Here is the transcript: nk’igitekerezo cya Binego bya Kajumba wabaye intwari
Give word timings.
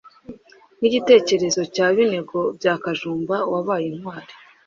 nk’igitekerezo 0.77 1.61
cya 1.73 1.87
Binego 1.95 2.39
bya 2.57 2.73
Kajumba 2.83 3.35
wabaye 3.51 3.85
intwari 3.91 4.33